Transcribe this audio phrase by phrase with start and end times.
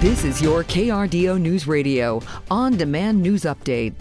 [0.00, 3.92] This is your KRDO News Radio on demand news update.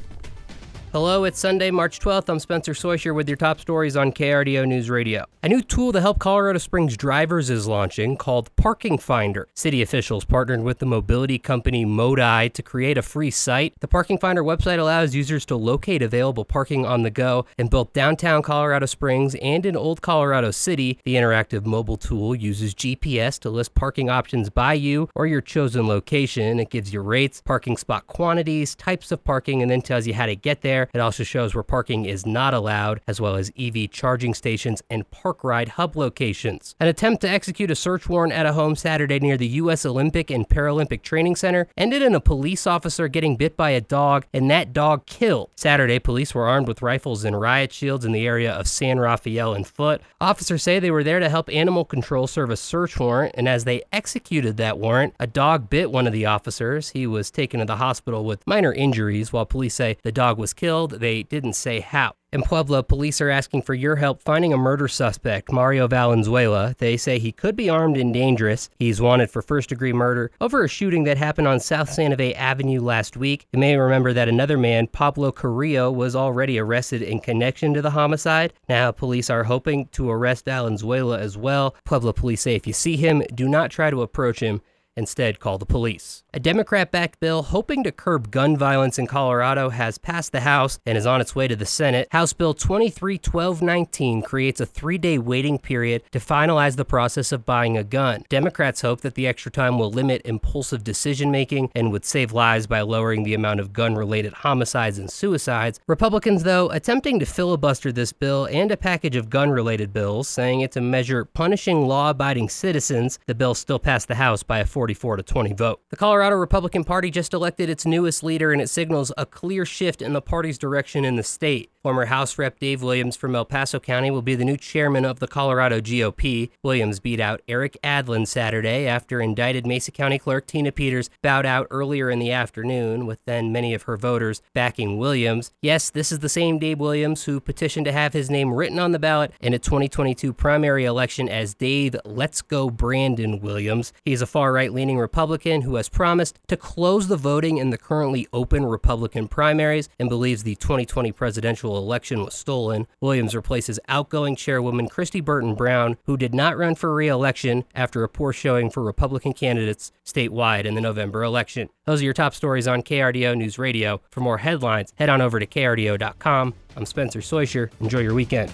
[0.92, 2.30] Hello, it's Sunday, March 12th.
[2.30, 5.25] I'm Spencer Soisher with your top stories on KRDO News Radio.
[5.43, 9.48] A new tool to help Colorado Springs drivers is launching called Parking Finder.
[9.54, 13.75] City officials partnered with the mobility company Modi to create a free site.
[13.81, 17.94] The Parking Finder website allows users to locate available parking on the go in both
[17.94, 20.98] downtown Colorado Springs and in Old Colorado City.
[21.03, 25.88] The interactive mobile tool uses GPS to list parking options by you or your chosen
[25.88, 26.59] location.
[26.59, 30.26] It gives you rates, parking spot quantities, types of parking, and then tells you how
[30.26, 30.89] to get there there.
[30.93, 35.09] It also shows where parking is not allowed, as well as EV charging stations and
[35.11, 36.75] park ride hub locations.
[36.79, 39.85] An attempt to execute a search warrant at a home Saturday near the U.S.
[39.85, 44.25] Olympic and Paralympic Training Center ended in a police officer getting bit by a dog
[44.33, 45.49] and that dog killed.
[45.55, 49.53] Saturday, police were armed with rifles and riot shields in the area of San Rafael
[49.53, 50.02] and Foote.
[50.21, 53.63] Officers say they were there to help animal control serve a search warrant, and as
[53.63, 56.89] they executed that warrant, a dog bit one of the officers.
[56.89, 60.53] He was taken to the hospital with minor injuries, while police say the dog was
[60.53, 61.00] killed killed.
[61.00, 62.14] They didn't say how.
[62.31, 66.76] In Pueblo, police are asking for your help finding a murder suspect, Mario Valenzuela.
[66.78, 68.70] They say he could be armed and dangerous.
[68.78, 72.36] He's wanted for first degree murder over a shooting that happened on South Santa Fe
[72.36, 73.48] Avenue last week.
[73.52, 77.89] You may remember that another man, Pablo Carrillo, was already arrested in connection to the
[77.89, 78.54] homicide.
[78.70, 81.76] Now, police are hoping to arrest Valenzuela as well.
[81.83, 84.61] Pueblo police say if you see him, do not try to approach him.
[84.95, 86.23] Instead, call the police.
[86.34, 90.78] A Democrat backed bill hoping to curb gun violence in Colorado has passed the House
[90.86, 92.08] and is on its way to the Senate.
[92.12, 97.78] House Bill 231219 creates a three day waiting period to finalize the process of buying
[97.78, 98.23] a gun.
[98.30, 102.67] Democrats hope that the extra time will limit impulsive decision making and would save lives
[102.67, 105.80] by lowering the amount of gun related homicides and suicides.
[105.88, 110.60] Republicans, though, attempting to filibuster this bill and a package of gun related bills, saying
[110.60, 113.17] it's a measure punishing law abiding citizens.
[113.28, 115.81] The bill still passed the House by a 40 44 to 20 vote.
[115.89, 120.02] The Colorado Republican Party just elected its newest leader, and it signals a clear shift
[120.02, 121.69] in the party's direction in the state.
[121.83, 125.20] Former House Rep Dave Williams from El Paso County will be the new chairman of
[125.20, 126.49] the Colorado GOP.
[126.61, 131.68] Williams beat out Erik Aadland Saturday after indicted Mesa County Clerk Tina Peters bowed out
[131.72, 135.54] earlier in the afternoon, with then many of her voters backing Williams.
[135.62, 138.92] Yes, this is the same Dave Williams who petitioned to have his name written on
[138.92, 143.94] the ballot in a 2022 primary election as Dave Let's Go Brandon Williams.
[144.04, 147.78] He's a far right leaning Republican who has promised to close the voting in the
[147.78, 152.88] currently open Republican primaries and believes the 2020 presidential election was stolen.
[153.02, 158.03] Williams replaces outgoing chairwoman Kristi Burton Brown, who did not run for re election after
[158.03, 161.69] a poor showing for Republican candidates statewide in the November election.
[161.86, 164.01] Those are your top stories on KRDO News Radio.
[164.12, 166.53] For more headlines, head on over to krdo.com.
[166.75, 167.69] I'm Spencer Soisher.
[167.80, 168.51] Enjoy your weekend.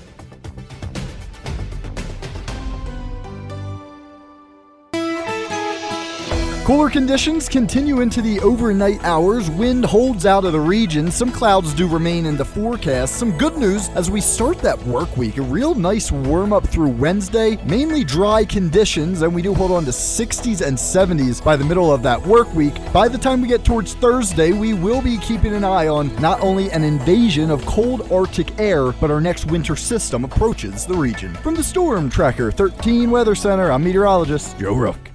[6.65, 9.51] Cooler conditions continue into the overnight hours.
[9.51, 11.11] Wind holds out of the region.
[11.11, 13.17] Some clouds do remain in the forecast.
[13.17, 15.37] Some good news as we start that work week.
[15.37, 17.63] A real nice warm up through Wednesday.
[17.65, 21.93] Mainly dry conditions, and we do hold on to 60s and 70s by the middle
[21.93, 22.73] of that work week.
[22.91, 26.41] By the time we get towards Thursday, we will be keeping an eye on not
[26.41, 31.31] only an invasion of cold Arctic air, but our next winter system approaches the region.
[31.35, 35.14] From the Storm Tracker 13 Weather Center, I'm meteorologist Joe Rook.